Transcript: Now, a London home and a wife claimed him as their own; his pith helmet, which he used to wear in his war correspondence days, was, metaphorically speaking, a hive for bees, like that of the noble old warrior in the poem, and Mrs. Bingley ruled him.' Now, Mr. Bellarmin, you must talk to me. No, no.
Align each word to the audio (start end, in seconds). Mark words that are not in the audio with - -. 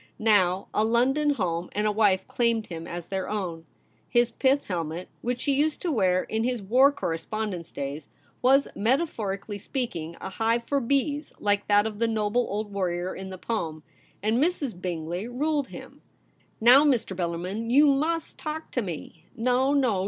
Now, 0.17 0.67
a 0.73 0.83
London 0.83 1.35
home 1.35 1.69
and 1.73 1.85
a 1.85 1.91
wife 1.91 2.27
claimed 2.27 2.65
him 2.65 2.87
as 2.87 3.05
their 3.09 3.29
own; 3.29 3.67
his 4.09 4.31
pith 4.31 4.63
helmet, 4.63 5.09
which 5.21 5.43
he 5.43 5.53
used 5.53 5.79
to 5.83 5.91
wear 5.91 6.23
in 6.23 6.43
his 6.43 6.59
war 6.59 6.91
correspondence 6.91 7.71
days, 7.71 8.07
was, 8.41 8.67
metaphorically 8.75 9.59
speaking, 9.59 10.17
a 10.19 10.29
hive 10.31 10.63
for 10.65 10.79
bees, 10.79 11.33
like 11.39 11.67
that 11.67 11.85
of 11.85 11.99
the 11.99 12.07
noble 12.07 12.47
old 12.49 12.73
warrior 12.73 13.13
in 13.13 13.29
the 13.29 13.37
poem, 13.37 13.83
and 14.23 14.39
Mrs. 14.43 14.73
Bingley 14.81 15.27
ruled 15.27 15.67
him.' 15.67 16.01
Now, 16.59 16.83
Mr. 16.83 17.15
Bellarmin, 17.15 17.69
you 17.69 17.85
must 17.85 18.39
talk 18.39 18.71
to 18.71 18.81
me. 18.81 19.25
No, 19.35 19.71
no. 19.71 19.99